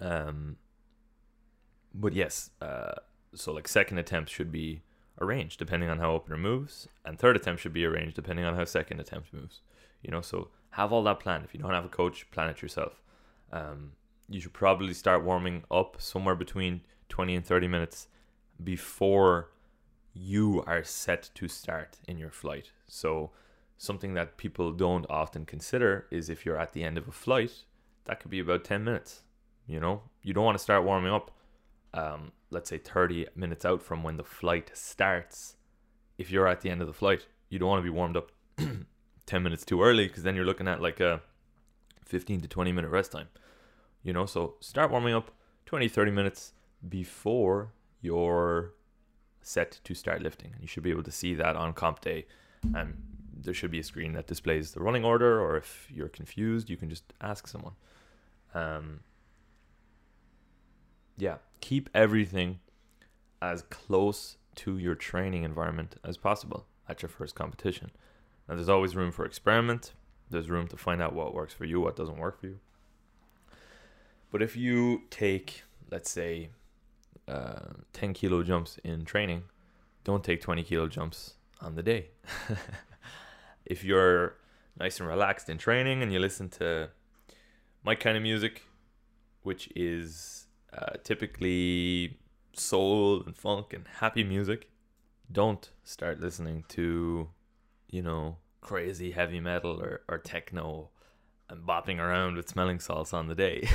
um, 0.01 0.57
but 1.95 2.13
yes, 2.13 2.51
uh, 2.61 2.95
so 3.35 3.53
like 3.53 3.69
second 3.69 3.99
attempt 3.99 4.31
should 4.31 4.53
be 4.53 4.83
arranged 5.21 5.59
depending 5.59 5.89
on 5.89 5.99
how 5.99 6.13
opener 6.13 6.37
moves, 6.37 6.89
and 7.05 7.19
third 7.19 7.37
attempt 7.37 7.63
should 7.63 7.73
be 7.73 7.87
arranged 7.87 8.17
depending 8.17 8.45
on 8.45 8.55
how 8.55 8.65
second 8.65 9.01
attempt 9.01 9.33
moves. 9.33 9.61
You 10.03 10.11
know, 10.11 10.21
so 10.21 10.49
have 10.71 10.93
all 10.93 11.03
that 11.05 11.21
planned. 11.21 11.45
If 11.45 11.55
you 11.55 11.61
don't 11.61 11.73
have 11.73 11.87
a 11.87 11.89
coach, 11.89 12.31
plan 12.31 12.51
it 12.51 12.61
yourself. 12.61 13.01
Um, 13.53 13.93
you 14.29 14.41
should 14.41 14.53
probably 14.53 14.93
start 14.93 15.25
warming 15.25 15.65
up 15.71 15.97
somewhere 16.01 16.35
between 16.35 16.83
20 17.09 17.37
and 17.37 17.47
30 17.47 17.69
minutes 17.69 18.09
before 18.63 19.51
you 20.13 20.65
are 20.67 20.83
set 20.83 21.31
to 21.35 21.47
start 21.47 21.99
in 22.09 22.19
your 22.19 22.31
flight. 22.31 22.73
So, 22.87 23.31
something 23.79 24.15
that 24.15 24.37
people 24.37 24.73
don't 24.73 25.07
often 25.09 25.45
consider 25.45 26.07
is 26.11 26.29
if 26.29 26.45
you're 26.45 26.59
at 26.59 26.73
the 26.73 26.83
end 26.83 26.99
of 26.99 27.07
a 27.07 27.13
flight, 27.13 27.65
that 28.07 28.21
could 28.21 28.31
be 28.31 28.41
about 28.41 28.65
10 28.65 28.85
minutes. 28.85 29.23
You 29.67 29.81
know, 29.81 30.03
you 30.23 30.33
don't 30.33 30.45
want 30.45 30.57
to 30.57 30.63
start 30.63 30.85
warming 30.85 31.13
up, 31.13 31.31
um, 31.93 32.33
let's 32.51 32.71
say 32.71 32.79
30 32.79 33.27
minutes 33.35 33.65
out 33.65 33.83
from 33.83 34.03
when 34.03 34.17
the 34.17 34.25
flight 34.25 34.71
starts. 34.75 35.57
If 36.19 36.31
you're 36.31 36.47
at 36.47 36.61
the 36.61 36.71
end 36.71 36.81
of 36.81 36.87
the 36.87 36.93
flight, 36.93 37.27
you 37.49 37.59
don't 37.59 37.69
want 37.69 37.81
to 37.81 37.91
be 37.91 37.91
warmed 37.91 38.17
up 38.17 38.31
10 39.27 39.43
minutes 39.43 39.65
too 39.65 39.83
early 39.83 40.07
because 40.07 40.23
then 40.23 40.37
you're 40.37 40.45
looking 40.45 40.69
at 40.69 40.81
like 40.81 41.01
a 41.01 41.21
15 42.05 42.43
to 42.43 42.49
20 42.49 42.73
minute 42.73 42.91
rest 42.91 43.13
time. 43.13 43.29
You 44.03 44.13
know, 44.13 44.27
so 44.27 44.55
start 44.61 44.91
warming 44.91 45.15
up 45.15 45.33
20, 45.67 45.89
30 45.89 46.11
minutes 46.13 46.53
before 46.89 47.73
you're 48.01 48.73
set 49.43 49.81
to 49.83 49.95
start 49.95 50.23
lifting. 50.23 50.53
And 50.53 50.63
you 50.63 50.69
should 50.69 50.85
be 50.85 50.91
able 50.91 51.03
to 51.03 51.11
see 51.11 51.35
that 51.35 51.57
on 51.57 51.73
comp 51.73 52.01
day. 52.01 52.27
And 52.75 53.03
there 53.35 53.55
should 53.55 53.71
be 53.71 53.81
a 53.81 53.85
screen 53.85 54.13
that 54.13 54.27
displays 54.27 54.73
the 54.73 54.81
running 54.81 55.05
order, 55.05 55.41
or 55.41 55.57
if 55.57 55.89
you're 55.93 56.09
confused, 56.09 56.71
you 56.71 56.77
can 56.77 56.89
just 56.89 57.13
ask 57.21 57.47
someone. 57.47 57.75
Um, 58.57 59.01
yeah, 61.19 61.37
keep 61.61 61.91
everything 61.95 62.61
as 63.43 63.63
close 63.63 64.39
to 64.57 64.79
your 64.79 64.95
training 64.95 65.45
environment 65.45 65.97
as 66.03 66.17
possible. 66.17 66.67
at 66.89 67.03
your 67.03 67.09
first 67.09 67.35
competition. 67.35 67.91
Now, 68.49 68.55
there's 68.55 68.69
always 68.69 68.95
room 68.95 69.11
for 69.11 69.25
experiment. 69.25 69.93
There's 70.31 70.49
room 70.49 70.69
to 70.69 70.77
find 70.77 71.03
out 71.03 71.15
what 71.15 71.35
works 71.35 71.53
for 71.53 71.65
you, 71.65 71.81
what 71.81 71.97
doesn't 71.97 72.17
work 72.17 72.39
for 72.41 72.47
you. 72.47 72.61
But 74.31 74.41
if 74.41 74.55
you 74.55 75.03
take, 75.11 75.65
let's 75.91 76.09
say, 76.09 76.51
uh, 77.27 77.73
10 77.93 78.13
kilo 78.13 78.45
jumps 78.45 78.79
in 78.85 79.05
training, 79.05 79.43
don't 80.05 80.23
take 80.23 80.41
20 80.41 80.63
kilo 80.63 80.87
jumps 80.87 81.35
on 81.61 81.75
the 81.75 81.83
day. 81.83 82.11
if 83.65 83.83
you're 83.83 84.37
nice 84.79 85.01
and 85.01 85.09
relaxed 85.09 85.49
in 85.49 85.59
training 85.59 86.05
and 86.05 86.13
you 86.13 86.21
listen 86.21 86.49
to 86.51 86.91
my 87.87 87.95
kind 87.95 88.17
of 88.17 88.23
music, 88.23 88.67
which 89.43 89.71
is 89.77 90.49
uh, 90.77 90.97
typically 91.05 92.19
soul 92.53 93.23
and 93.25 93.37
funk 93.37 93.73
and 93.73 93.85
happy 94.01 94.25
music, 94.25 94.69
don't 95.31 95.71
start 95.85 96.19
listening 96.21 96.65
to, 96.69 97.29
you 97.89 98.03
know, 98.03 98.39
crazy 98.61 99.13
heavy 99.13 99.39
metal 99.39 99.81
or, 99.81 100.01
or 100.09 100.19
techno 100.19 100.91
and 101.49 101.65
bopping 101.65 102.01
around 102.01 102.37
with 102.37 102.49
smelling 102.49 102.81
salts 102.81 103.15
on 103.15 103.29
the 103.29 103.37
day. 103.37 103.69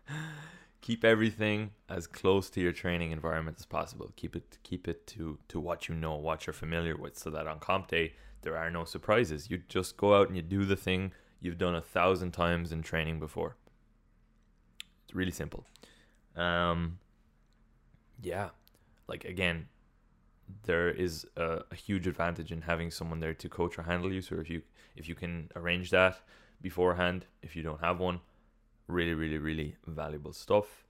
keep 0.80 1.04
everything 1.04 1.72
as 1.88 2.06
close 2.06 2.50
to 2.50 2.60
your 2.60 2.72
training 2.72 3.10
environment 3.10 3.56
as 3.58 3.66
possible. 3.66 4.12
Keep 4.14 4.36
it 4.36 4.58
keep 4.62 4.86
it 4.86 5.08
to 5.08 5.40
to 5.48 5.58
what 5.58 5.88
you 5.88 5.94
know, 5.96 6.14
what 6.14 6.46
you're 6.46 6.54
familiar 6.54 6.96
with, 6.96 7.18
so 7.18 7.30
that 7.30 7.48
on 7.48 7.58
comp 7.58 7.88
day 7.88 8.14
there 8.42 8.56
are 8.56 8.70
no 8.70 8.84
surprises. 8.84 9.50
You 9.50 9.60
just 9.68 9.96
go 9.96 10.14
out 10.14 10.28
and 10.28 10.36
you 10.36 10.42
do 10.42 10.64
the 10.64 10.76
thing 10.76 11.10
you've 11.40 11.58
done 11.58 11.74
a 11.74 11.80
thousand 11.80 12.32
times 12.32 12.72
in 12.72 12.82
training 12.82 13.18
before. 13.18 13.56
It's 15.04 15.14
really 15.14 15.32
simple. 15.32 15.64
Um, 16.36 16.98
yeah, 18.22 18.50
like 19.08 19.24
again, 19.24 19.68
there 20.64 20.88
is 20.90 21.26
a, 21.36 21.62
a, 21.70 21.74
huge 21.74 22.06
advantage 22.06 22.52
in 22.52 22.62
having 22.62 22.90
someone 22.90 23.20
there 23.20 23.34
to 23.34 23.48
coach 23.48 23.78
or 23.78 23.82
handle 23.82 24.12
you. 24.12 24.22
So 24.22 24.36
if 24.36 24.48
you 24.48 24.62
if 24.96 25.08
you 25.08 25.14
can 25.14 25.50
arrange 25.56 25.90
that 25.90 26.20
beforehand, 26.60 27.26
if 27.42 27.56
you 27.56 27.62
don't 27.62 27.80
have 27.80 27.98
one, 27.98 28.20
really, 28.86 29.14
really, 29.14 29.38
really 29.38 29.76
valuable 29.86 30.32
stuff. 30.32 30.84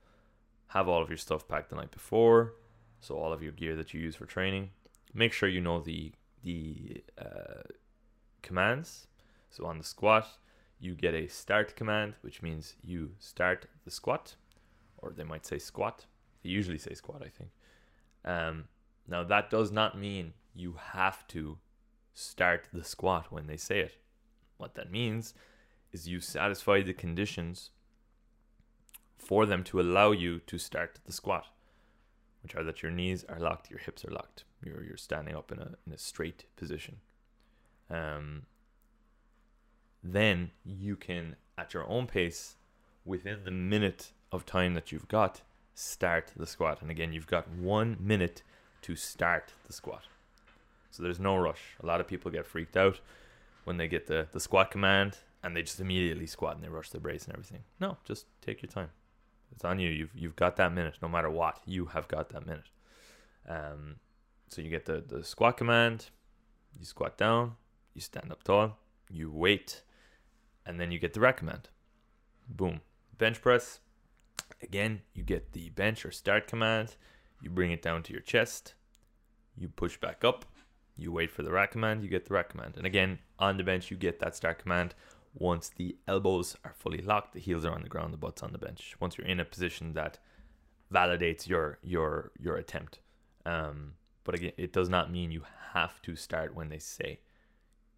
Have 0.67 0.87
all 0.87 1.01
of 1.01 1.09
your 1.09 1.17
stuff 1.17 1.47
packed 1.47 1.69
the 1.69 1.75
night 1.75 1.91
before, 1.91 2.53
so 2.99 3.15
all 3.17 3.33
of 3.33 3.43
your 3.43 3.51
gear 3.51 3.75
that 3.75 3.93
you 3.93 3.99
use 3.99 4.15
for 4.15 4.25
training. 4.25 4.69
Make 5.13 5.33
sure 5.33 5.49
you 5.49 5.61
know 5.61 5.81
the 5.81 6.13
the 6.43 7.03
uh, 7.17 7.63
commands. 8.41 9.07
So 9.49 9.65
on 9.65 9.77
the 9.77 9.83
squat, 9.83 10.27
you 10.81 10.95
get 10.95 11.13
a 11.13 11.27
start 11.27 11.75
command, 11.75 12.15
which 12.21 12.41
means 12.41 12.75
you 12.83 13.11
start 13.19 13.67
the 13.85 13.91
squat, 13.91 14.35
or 14.97 15.13
they 15.15 15.23
might 15.23 15.45
say 15.45 15.59
squat. 15.59 16.05
They 16.43 16.49
usually 16.49 16.79
say 16.79 16.95
squat, 16.95 17.21
I 17.23 17.29
think. 17.29 17.51
Um, 18.25 18.65
now 19.07 19.23
that 19.23 19.49
does 19.49 19.71
not 19.71 19.97
mean 19.97 20.33
you 20.55 20.75
have 20.93 21.27
to 21.27 21.59
start 22.13 22.67
the 22.73 22.83
squat 22.83 23.31
when 23.31 23.47
they 23.47 23.57
say 23.57 23.79
it. 23.79 23.97
What 24.57 24.75
that 24.75 24.91
means 24.91 25.33
is 25.91 26.07
you 26.07 26.19
satisfy 26.19 26.81
the 26.81 26.93
conditions 26.93 27.69
for 29.17 29.45
them 29.45 29.63
to 29.65 29.79
allow 29.79 30.11
you 30.11 30.39
to 30.47 30.57
start 30.57 30.99
the 31.05 31.11
squat, 31.11 31.47
which 32.41 32.55
are 32.55 32.63
that 32.63 32.81
your 32.81 32.91
knees 32.91 33.23
are 33.29 33.39
locked, 33.39 33.69
your 33.69 33.79
hips 33.79 34.03
are 34.03 34.11
locked, 34.11 34.45
you're 34.63 34.83
you're 34.83 34.97
standing 34.97 35.35
up 35.35 35.51
in 35.51 35.59
a 35.59 35.75
in 35.85 35.93
a 35.93 35.97
straight 35.97 36.45
position. 36.55 36.97
Um, 37.89 38.43
then 40.03 40.51
you 40.65 40.95
can, 40.95 41.35
at 41.57 41.73
your 41.73 41.87
own 41.87 42.07
pace, 42.07 42.55
within 43.05 43.43
the 43.43 43.51
minute 43.51 44.11
of 44.31 44.45
time 44.45 44.73
that 44.73 44.91
you've 44.91 45.07
got, 45.07 45.41
start 45.73 46.31
the 46.35 46.47
squat. 46.47 46.81
And 46.81 46.91
again, 46.91 47.13
you've 47.13 47.27
got 47.27 47.49
one 47.49 47.97
minute 47.99 48.43
to 48.83 48.95
start 48.95 49.53
the 49.67 49.73
squat. 49.73 50.03
So 50.89 51.03
there's 51.03 51.19
no 51.19 51.37
rush. 51.37 51.61
A 51.81 51.85
lot 51.85 52.01
of 52.01 52.07
people 52.07 52.31
get 52.31 52.45
freaked 52.45 52.75
out 52.75 52.99
when 53.63 53.77
they 53.77 53.87
get 53.87 54.07
the, 54.07 54.27
the 54.31 54.39
squat 54.39 54.71
command 54.71 55.17
and 55.43 55.55
they 55.55 55.61
just 55.61 55.79
immediately 55.79 56.27
squat 56.27 56.55
and 56.55 56.63
they 56.63 56.69
rush 56.69 56.89
the 56.89 56.99
brace 56.99 57.25
and 57.25 57.33
everything. 57.33 57.63
No, 57.79 57.97
just 58.03 58.25
take 58.41 58.61
your 58.61 58.69
time. 58.69 58.89
It's 59.51 59.65
on 59.65 59.79
you. 59.79 59.89
You've 59.89 60.11
you've 60.15 60.35
got 60.35 60.55
that 60.57 60.73
minute, 60.73 60.95
no 61.01 61.09
matter 61.09 61.29
what. 61.29 61.59
You 61.65 61.85
have 61.87 62.07
got 62.07 62.29
that 62.29 62.45
minute. 62.45 62.69
Um, 63.47 63.97
so 64.47 64.61
you 64.61 64.69
get 64.69 64.85
the 64.85 65.03
the 65.05 65.23
squat 65.23 65.57
command. 65.57 66.09
You 66.79 66.85
squat 66.85 67.17
down. 67.17 67.55
You 67.93 68.01
stand 68.01 68.31
up 68.31 68.43
tall. 68.43 68.77
You 69.09 69.29
wait, 69.29 69.81
and 70.65 70.79
then 70.79 70.91
you 70.91 70.99
get 70.99 71.13
the 71.13 71.19
rack 71.19 71.37
command. 71.37 71.69
Boom. 72.49 72.81
Bench 73.17 73.41
press. 73.41 73.79
Again, 74.61 75.01
you 75.13 75.23
get 75.23 75.53
the 75.53 75.69
bench 75.69 76.05
or 76.05 76.11
start 76.11 76.47
command. 76.47 76.95
You 77.41 77.49
bring 77.49 77.71
it 77.71 77.81
down 77.81 78.03
to 78.03 78.13
your 78.13 78.21
chest. 78.21 78.75
You 79.57 79.69
push 79.69 79.97
back 79.97 80.23
up. 80.23 80.45
You 80.97 81.11
wait 81.11 81.31
for 81.31 81.43
the 81.43 81.51
rack 81.51 81.71
command. 81.71 82.03
You 82.03 82.09
get 82.09 82.25
the 82.25 82.33
rack 82.33 82.49
command. 82.49 82.75
And 82.77 82.85
again, 82.85 83.19
on 83.39 83.57
the 83.57 83.63
bench, 83.63 83.89
you 83.89 83.97
get 83.97 84.19
that 84.19 84.35
start 84.35 84.59
command 84.59 84.93
once 85.33 85.69
the 85.69 85.95
elbows 86.07 86.55
are 86.63 86.73
fully 86.77 87.01
locked, 87.01 87.33
the 87.33 87.39
heels 87.39 87.65
are 87.65 87.73
on 87.73 87.83
the 87.83 87.89
ground, 87.89 88.13
the 88.13 88.17
butt's 88.17 88.43
on 88.43 88.51
the 88.51 88.57
bench. 88.57 88.95
Once 88.99 89.17
you're 89.17 89.27
in 89.27 89.39
a 89.39 89.45
position 89.45 89.93
that 89.93 90.19
validates 90.93 91.47
your 91.47 91.79
your 91.81 92.31
your 92.39 92.57
attempt. 92.57 92.99
Um, 93.45 93.93
but 94.23 94.35
again, 94.35 94.51
it 94.57 94.73
does 94.73 94.89
not 94.89 95.11
mean 95.11 95.31
you 95.31 95.43
have 95.73 96.01
to 96.03 96.15
start 96.15 96.55
when 96.55 96.69
they 96.69 96.79
say. 96.79 97.19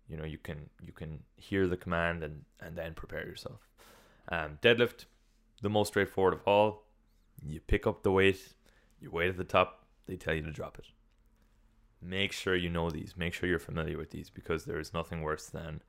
You 0.07 0.17
know, 0.17 0.25
you 0.25 0.38
can 0.38 0.69
you 0.81 0.91
can 0.91 1.24
hear 1.36 1.67
the 1.67 1.77
command 1.77 2.24
and 2.24 2.43
and 2.60 2.75
then 2.77 2.93
prepare 2.93 3.25
yourself. 3.25 3.69
Um, 4.29 4.57
deadlift, 4.62 5.05
the 5.62 5.69
most 5.69 5.89
straightforward 5.89 6.33
of 6.33 6.41
all. 6.45 6.83
You 7.45 7.60
pick 7.60 7.88
up 7.88 8.03
the 8.03 8.12
weight, 8.12 8.53
you 9.00 9.12
wait 9.12 9.29
at 9.29 9.38
the 9.38 9.43
top. 9.43 9.86
They 10.05 10.15
tell 10.15 10.33
you 10.33 10.43
to 10.43 10.51
drop 10.51 10.77
it. 10.77 10.86
Make 12.01 12.31
sure 12.31 12.55
you 12.55 12.69
know 12.69 12.89
these. 12.89 13.15
Make 13.17 13.33
sure 13.33 13.48
you're 13.48 13.60
familiar 13.60 13.98
with 13.98 14.12
these 14.12 14.29
because 14.29 14.65
there 14.65 14.79
is 14.79 14.93
nothing 14.93 15.22
worse 15.22 15.48
than 15.48 15.81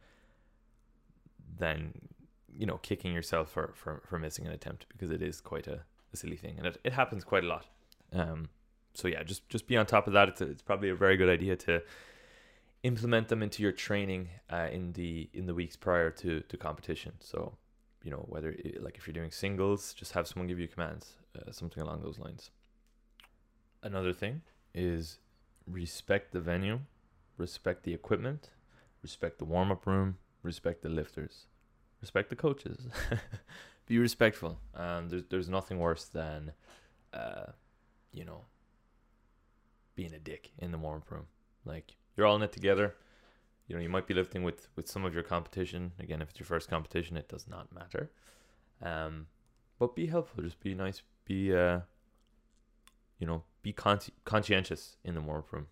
than 1.59 1.93
you 2.57 2.67
know 2.67 2.79
kicking 2.79 3.13
yourself 3.13 3.51
for, 3.51 3.73
for, 3.75 4.03
for 4.07 4.19
missing 4.19 4.47
an 4.47 4.53
attempt 4.53 4.87
because 4.89 5.11
it 5.11 5.23
is 5.23 5.41
quite 5.41 5.67
a, 5.67 5.81
a 6.13 6.17
silly 6.17 6.37
thing 6.37 6.55
and 6.59 6.67
it, 6.67 6.79
it 6.85 6.93
happens 6.93 7.25
quite 7.25 7.45
a 7.45 7.47
lot 7.47 7.67
um, 8.13 8.49
so 8.95 9.09
yeah 9.09 9.23
just 9.23 9.49
just 9.49 9.67
be 9.67 9.77
on 9.77 9.87
top 9.87 10.07
of 10.07 10.13
that 10.13 10.29
it's, 10.29 10.41
a, 10.41 10.45
it's 10.45 10.63
probably 10.63 10.89
a 10.89 10.95
very 10.95 11.17
good 11.17 11.29
idea 11.29 11.57
to 11.57 11.83
implement 12.85 13.29
them 13.29 13.43
into 13.43 13.63
your 13.63 13.73
training 13.73 14.29
uh, 14.51 14.69
in 14.71 14.93
the 14.93 15.29
in 15.33 15.47
the 15.47 15.55
weeks 15.55 15.77
prior 15.77 16.11
to 16.11 16.41
to 16.43 16.57
competition 16.57 17.13
so 17.19 17.57
you 18.05 18.11
know 18.11 18.25
whether 18.29 18.51
it, 18.51 18.83
like 18.83 18.97
if 18.97 19.07
you're 19.07 19.15
doing 19.15 19.33
singles 19.33 19.93
just 19.93 20.13
have 20.13 20.29
someone 20.29 20.47
give 20.47 20.61
you 20.61 20.69
commands 20.69 21.15
uh, 21.37 21.51
something 21.51 21.83
along 21.83 22.01
those 22.03 22.19
lines 22.19 22.51
another 23.83 24.13
thing 24.13 24.43
is 24.73 25.19
respect 25.67 26.31
the 26.33 26.41
venue 26.41 26.79
respect 27.37 27.83
the 27.83 27.93
equipment 27.93 28.51
respect 29.03 29.39
the 29.39 29.45
warm-up 29.45 29.87
room 29.87 30.17
respect 30.45 30.83
the 30.83 30.89
lifters, 30.89 31.47
respect 32.01 32.31
the 32.31 32.37
coaches, 32.37 32.87
be 33.87 33.99
respectful. 33.99 34.61
Um, 34.77 35.09
there's 35.09 35.25
there's 35.31 35.49
nothing 35.49 35.81
worse 35.81 36.05
than, 36.05 36.53
uh, 37.13 37.47
you 38.13 38.25
know, 38.25 38.43
being 39.97 40.15
a 40.15 40.19
dick 40.19 40.53
in 40.59 40.71
the 40.71 40.79
warm 40.79 40.99
up 40.99 41.11
room. 41.11 41.27
Like 41.65 41.97
you're 42.17 42.27
all 42.27 42.37
in 42.37 42.43
it 42.43 42.53
together. 42.53 42.95
You 43.67 43.77
know, 43.77 43.83
you 43.83 43.89
might 43.89 44.07
be 44.07 44.15
lifting 44.15 44.43
with 44.43 44.69
with 44.77 44.89
some 44.89 45.05
of 45.05 45.15
your 45.15 45.23
competition. 45.23 45.93
Again, 45.99 46.21
if 46.23 46.31
it's 46.31 46.39
your 46.39 46.47
first 46.47 46.69
competition, 46.69 47.17
it 47.17 47.29
does 47.29 47.47
not 47.49 47.73
matter. 47.73 48.11
Um, 48.83 49.27
but 49.79 49.95
be 49.95 50.07
helpful. 50.07 50.43
Just 50.43 50.61
be 50.61 50.75
nice. 50.75 51.03
Be 51.25 51.55
uh, 51.55 51.81
you 53.19 53.27
know, 53.27 53.43
be 53.63 53.73
con- 53.73 54.01
conscientious 54.25 54.97
in 55.05 55.15
the 55.15 55.21
warm 55.21 55.45
room. 55.51 55.67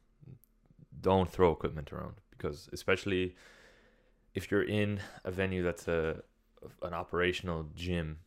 Don't 1.01 1.29
throw 1.29 1.53
equipment 1.53 1.93
around 1.93 2.15
because, 2.31 2.69
especially 2.73 3.35
if 4.35 4.51
you're 4.51 4.63
in 4.63 5.01
a 5.25 5.31
venue 5.31 5.63
that's 5.63 5.89
a 5.89 6.23
an 6.83 6.95
operational 6.95 7.67
gym 7.75 8.19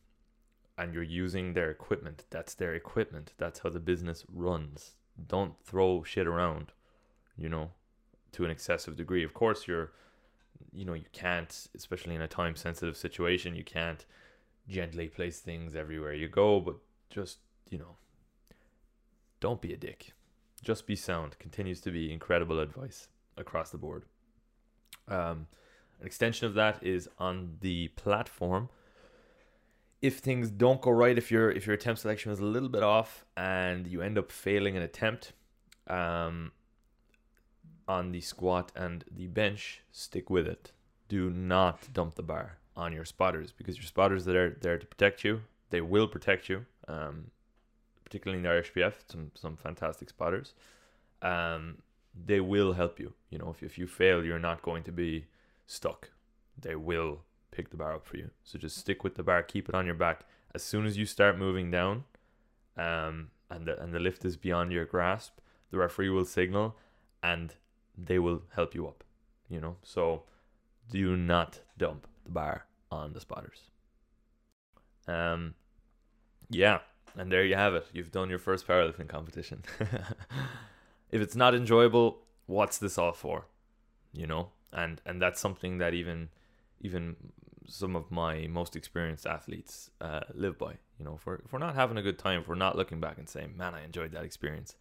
and 0.78 0.92
you're 0.92 1.02
using 1.02 1.54
their 1.54 1.70
equipment, 1.70 2.24
that's 2.30 2.54
their 2.54 2.74
equipment. 2.74 3.32
That's 3.38 3.60
how 3.60 3.70
the 3.70 3.80
business 3.80 4.24
runs. 4.32 4.92
Don't 5.26 5.54
throw 5.64 6.02
shit 6.02 6.26
around, 6.26 6.72
you 7.36 7.48
know, 7.48 7.70
to 8.36 8.44
an 8.44 8.50
excessive 8.50 8.96
degree. 8.96 9.24
Of 9.24 9.32
course, 9.32 9.66
you're, 9.66 9.92
you 10.72 10.84
know, 10.84 10.92
you 10.92 11.06
can't, 11.12 11.68
especially 11.74 12.14
in 12.14 12.20
a 12.20 12.28
time 12.28 12.54
sensitive 12.54 12.96
situation, 12.96 13.56
you 13.56 13.64
can't 13.64 14.04
gently 14.68 15.08
place 15.08 15.40
things 15.40 15.74
everywhere 15.74 16.12
you 16.12 16.28
go, 16.28 16.60
but 16.60 16.76
just, 17.08 17.38
you 17.70 17.78
know, 17.78 17.96
don't 19.40 19.62
be 19.62 19.72
a 19.72 19.76
dick. 19.76 20.12
Just 20.62 20.86
be 20.86 20.96
sound 20.96 21.38
continues 21.38 21.80
to 21.82 21.90
be 21.90 22.12
incredible 22.12 22.60
advice 22.60 23.08
across 23.38 23.70
the 23.70 23.78
board. 23.78 24.04
Um, 25.08 25.46
an 26.00 26.06
extension 26.06 26.46
of 26.46 26.54
that 26.54 26.82
is 26.82 27.08
on 27.18 27.56
the 27.60 27.88
platform. 27.88 28.68
If 30.02 30.18
things 30.18 30.50
don't 30.50 30.82
go 30.82 30.90
right, 30.90 31.16
if 31.16 31.30
your 31.30 31.50
if 31.50 31.66
your 31.66 31.74
attempt 31.74 32.02
selection 32.02 32.32
is 32.32 32.40
a 32.40 32.44
little 32.44 32.68
bit 32.68 32.82
off 32.82 33.24
and 33.36 33.86
you 33.86 34.02
end 34.02 34.18
up 34.18 34.30
failing 34.30 34.76
an 34.76 34.82
attempt, 34.82 35.32
um, 35.86 36.52
on 37.88 38.12
the 38.12 38.20
squat 38.20 38.72
and 38.74 39.04
the 39.10 39.26
bench, 39.26 39.82
stick 39.92 40.28
with 40.30 40.46
it. 40.46 40.72
Do 41.08 41.30
not 41.30 41.92
dump 41.92 42.16
the 42.16 42.22
bar 42.22 42.58
on 42.76 42.92
your 42.92 43.04
spotters 43.04 43.52
because 43.52 43.76
your 43.76 43.84
spotters 43.84 44.24
that 44.24 44.36
are 44.36 44.56
there 44.60 44.78
to 44.78 44.86
protect 44.86 45.24
you. 45.24 45.42
They 45.70 45.80
will 45.80 46.08
protect 46.08 46.48
you. 46.48 46.66
Um, 46.88 47.30
particularly 48.04 48.38
in 48.38 48.44
the 48.44 48.50
Irish 48.50 48.72
PF, 48.72 48.94
some 49.08 49.30
some 49.34 49.56
fantastic 49.56 50.08
spotters. 50.08 50.54
Um, 51.22 51.78
they 52.14 52.40
will 52.40 52.72
help 52.72 52.98
you. 52.98 53.12
You 53.30 53.38
know, 53.38 53.50
if 53.50 53.62
if 53.62 53.78
you 53.78 53.86
fail, 53.86 54.24
you're 54.24 54.38
not 54.38 54.62
going 54.62 54.84
to 54.84 54.92
be 54.92 55.26
stuck. 55.66 56.10
They 56.58 56.76
will 56.76 57.20
pick 57.50 57.70
the 57.70 57.76
bar 57.76 57.94
up 57.94 58.06
for 58.06 58.16
you. 58.16 58.30
So 58.44 58.58
just 58.58 58.78
stick 58.78 59.02
with 59.02 59.16
the 59.16 59.22
bar, 59.22 59.42
keep 59.42 59.68
it 59.68 59.74
on 59.74 59.86
your 59.86 59.94
back. 59.94 60.24
As 60.54 60.62
soon 60.62 60.86
as 60.86 60.96
you 60.96 61.04
start 61.04 61.38
moving 61.38 61.70
down, 61.70 62.04
um, 62.76 63.30
and 63.50 63.66
the 63.66 63.80
and 63.82 63.92
the 63.92 64.00
lift 64.00 64.24
is 64.24 64.36
beyond 64.36 64.72
your 64.72 64.84
grasp, 64.84 65.38
the 65.70 65.78
referee 65.78 66.10
will 66.10 66.24
signal, 66.24 66.76
and 67.22 67.54
they 67.96 68.18
will 68.18 68.42
help 68.54 68.74
you 68.74 68.86
up. 68.86 69.04
You 69.48 69.60
know, 69.60 69.76
so 69.82 70.24
do 70.90 71.16
not 71.16 71.60
dump 71.78 72.06
the 72.24 72.30
bar 72.30 72.66
on 72.90 73.12
the 73.12 73.20
spotters. 73.20 73.70
Um, 75.06 75.54
yeah, 76.50 76.80
and 77.16 77.30
there 77.30 77.44
you 77.44 77.54
have 77.54 77.74
it. 77.74 77.86
You've 77.92 78.12
done 78.12 78.28
your 78.28 78.38
first 78.38 78.66
powerlifting 78.66 79.08
competition. 79.08 79.62
if 81.10 81.20
it's 81.20 81.36
not 81.36 81.54
enjoyable, 81.54 82.18
what's 82.46 82.78
this 82.78 82.98
all 82.98 83.12
for? 83.12 83.46
You 84.12 84.26
know, 84.26 84.50
and 84.72 85.00
and 85.06 85.20
that's 85.20 85.40
something 85.40 85.78
that 85.78 85.94
even 85.94 86.28
even 86.80 87.16
some 87.68 87.96
of 87.96 88.10
my 88.10 88.46
most 88.46 88.76
experienced 88.76 89.26
athletes 89.26 89.90
uh, 90.00 90.20
live 90.34 90.58
by. 90.58 90.74
You 90.98 91.04
know, 91.04 91.14
if 91.14 91.26
we're 91.26 91.36
if 91.36 91.52
we're 91.52 91.58
not 91.58 91.74
having 91.74 91.96
a 91.96 92.02
good 92.02 92.18
time, 92.18 92.40
if 92.40 92.48
we're 92.48 92.54
not 92.54 92.76
looking 92.76 93.00
back 93.00 93.18
and 93.18 93.28
saying, 93.28 93.56
"Man, 93.56 93.74
I 93.74 93.84
enjoyed 93.84 94.12
that 94.12 94.24
experience," 94.24 94.76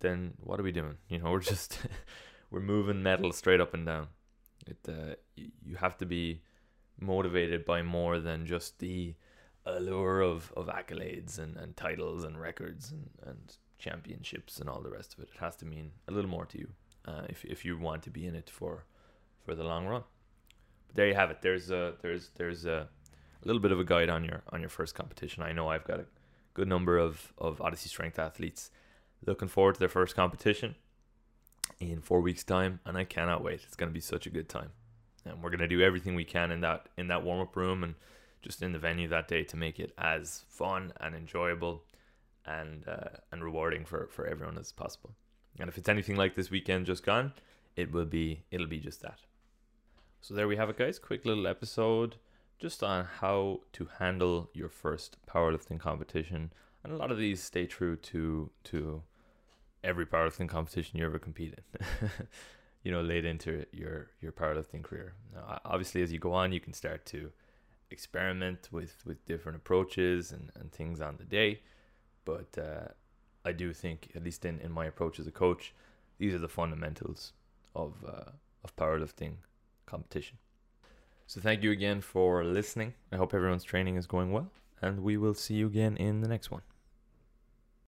then 0.00 0.34
what 0.40 0.60
are 0.60 0.62
we 0.62 0.72
doing? 0.72 0.96
You 1.08 1.18
know, 1.18 1.30
we're 1.30 1.40
just 1.40 1.78
we're 2.50 2.60
moving 2.60 3.02
metal 3.02 3.32
straight 3.32 3.60
up 3.60 3.74
and 3.74 3.86
down. 3.86 4.08
It 4.66 4.78
uh, 4.88 5.14
you 5.36 5.76
have 5.76 5.96
to 5.98 6.06
be 6.06 6.42
motivated 7.00 7.64
by 7.64 7.82
more 7.82 8.20
than 8.20 8.46
just 8.46 8.78
the 8.78 9.14
allure 9.64 10.20
of, 10.20 10.52
of 10.56 10.66
accolades 10.66 11.38
and, 11.38 11.56
and 11.56 11.76
titles 11.76 12.24
and 12.24 12.40
records 12.40 12.90
and, 12.90 13.08
and 13.26 13.56
championships 13.78 14.58
and 14.58 14.68
all 14.68 14.80
the 14.80 14.90
rest 14.90 15.14
of 15.14 15.20
it. 15.20 15.30
It 15.34 15.40
has 15.40 15.56
to 15.56 15.66
mean 15.66 15.92
a 16.08 16.12
little 16.12 16.30
more 16.30 16.46
to 16.46 16.58
you 16.58 16.68
uh, 17.06 17.22
if 17.28 17.44
if 17.44 17.64
you 17.64 17.78
want 17.78 18.02
to 18.02 18.10
be 18.10 18.26
in 18.26 18.34
it 18.34 18.50
for 18.50 18.84
for 19.44 19.54
the 19.54 19.64
long 19.64 19.86
run. 19.86 20.04
But 20.86 20.96
there 20.96 21.08
you 21.08 21.14
have 21.14 21.30
it. 21.30 21.42
There's 21.42 21.70
a 21.70 21.94
there's 22.02 22.30
there's 22.36 22.66
a, 22.66 22.88
a 23.42 23.46
little 23.46 23.62
bit 23.62 23.72
of 23.72 23.80
a 23.80 23.84
guide 23.84 24.10
on 24.10 24.24
your 24.24 24.42
on 24.52 24.60
your 24.60 24.70
first 24.70 24.94
competition. 24.94 25.42
I 25.42 25.52
know 25.52 25.68
I've 25.68 25.84
got 25.84 26.00
a 26.00 26.06
good 26.54 26.68
number 26.68 26.98
of 26.98 27.32
of 27.38 27.60
Odyssey 27.60 27.88
Strength 27.88 28.18
athletes 28.18 28.70
looking 29.26 29.48
forward 29.48 29.74
to 29.74 29.78
their 29.78 29.88
first 29.88 30.16
competition 30.16 30.74
in 31.78 32.00
four 32.00 32.20
weeks' 32.20 32.44
time, 32.44 32.80
and 32.84 32.96
I 32.96 33.04
cannot 33.04 33.42
wait. 33.42 33.60
It's 33.64 33.76
going 33.76 33.90
to 33.90 33.94
be 33.94 34.00
such 34.00 34.26
a 34.26 34.30
good 34.30 34.48
time, 34.48 34.70
and 35.24 35.42
we're 35.42 35.50
going 35.50 35.60
to 35.60 35.68
do 35.68 35.82
everything 35.82 36.14
we 36.14 36.24
can 36.24 36.50
in 36.50 36.60
that 36.62 36.88
in 36.96 37.08
that 37.08 37.22
warm 37.22 37.40
up 37.40 37.56
room 37.56 37.84
and 37.84 37.94
just 38.42 38.62
in 38.62 38.72
the 38.72 38.78
venue 38.78 39.08
that 39.08 39.28
day 39.28 39.44
to 39.44 39.56
make 39.56 39.78
it 39.78 39.92
as 39.98 40.44
fun 40.48 40.92
and 41.00 41.14
enjoyable 41.14 41.82
and 42.46 42.88
uh, 42.88 43.18
and 43.30 43.44
rewarding 43.44 43.84
for 43.84 44.08
for 44.08 44.26
everyone 44.26 44.58
as 44.58 44.72
possible. 44.72 45.14
And 45.58 45.68
if 45.68 45.76
it's 45.76 45.88
anything 45.88 46.16
like 46.16 46.34
this 46.34 46.50
weekend 46.50 46.86
just 46.86 47.04
gone, 47.04 47.32
it 47.76 47.92
will 47.92 48.06
be 48.06 48.42
it'll 48.50 48.66
be 48.66 48.80
just 48.80 49.02
that. 49.02 49.20
So 50.20 50.34
there 50.34 50.48
we 50.48 50.56
have 50.56 50.70
it, 50.70 50.76
guys. 50.76 50.98
Quick 50.98 51.24
little 51.24 51.46
episode 51.46 52.16
just 52.58 52.82
on 52.82 53.06
how 53.20 53.60
to 53.72 53.88
handle 53.98 54.50
your 54.52 54.68
first 54.68 55.16
powerlifting 55.26 55.80
competition. 55.80 56.52
And 56.84 56.92
a 56.92 56.96
lot 56.96 57.10
of 57.10 57.18
these 57.18 57.42
stay 57.42 57.66
true 57.66 57.96
to 57.96 58.50
to 58.64 59.02
every 59.82 60.06
powerlifting 60.06 60.48
competition 60.48 60.98
you 60.98 61.06
ever 61.06 61.18
compete 61.18 61.54
in. 61.54 62.10
you 62.82 62.90
know, 62.90 63.02
late 63.02 63.24
into 63.24 63.66
your 63.72 64.08
your 64.20 64.32
powerlifting 64.32 64.82
career. 64.82 65.14
Now, 65.34 65.60
obviously, 65.64 66.02
as 66.02 66.12
you 66.12 66.18
go 66.18 66.32
on, 66.32 66.52
you 66.52 66.60
can 66.60 66.72
start 66.72 67.06
to 67.06 67.30
experiment 67.90 68.68
with 68.70 69.02
with 69.04 69.24
different 69.26 69.56
approaches 69.56 70.32
and 70.32 70.50
and 70.54 70.72
things 70.72 71.00
on 71.00 71.16
the 71.16 71.24
day. 71.24 71.60
But 72.24 72.56
uh, 72.58 72.88
I 73.44 73.52
do 73.52 73.72
think, 73.72 74.10
at 74.14 74.24
least 74.24 74.44
in 74.44 74.60
in 74.60 74.72
my 74.72 74.86
approach 74.86 75.18
as 75.18 75.26
a 75.26 75.32
coach, 75.32 75.74
these 76.18 76.34
are 76.34 76.38
the 76.38 76.48
fundamentals 76.48 77.32
of 77.74 77.94
uh, 78.06 78.30
of 78.64 78.76
powerlifting 78.76 79.34
competition. 79.86 80.38
So 81.26 81.40
thank 81.40 81.62
you 81.62 81.70
again 81.70 82.00
for 82.00 82.42
listening. 82.44 82.94
I 83.12 83.16
hope 83.16 83.34
everyone's 83.34 83.62
training 83.62 83.96
is 83.96 84.06
going 84.06 84.32
well, 84.32 84.50
and 84.82 85.02
we 85.02 85.16
will 85.16 85.34
see 85.34 85.54
you 85.54 85.66
again 85.66 85.96
in 85.96 86.22
the 86.22 86.28
next 86.28 86.50
one. 86.50 86.62